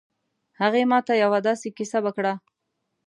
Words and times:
هغې 0.61 0.83
ما 0.91 0.99
ته 1.07 1.13
یو 1.21 1.31
ه 1.35 1.39
داسې 1.47 1.67
کیسه 1.77 1.99
وکړه 2.05 2.33